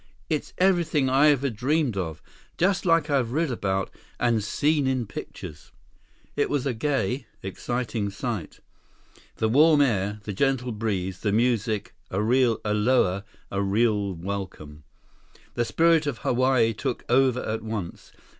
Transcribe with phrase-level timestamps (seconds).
[0.31, 2.23] "It's everything I ever dreamed of!
[2.57, 5.71] Just like I've read about and seen in pictures."
[6.35, 8.61] It was a gay, exciting sight.
[9.35, 14.85] The warm air, the gentle breeze, the music—a real Aloha, a real welcome.
[15.53, 18.11] The spirit of Hawaii took over at once.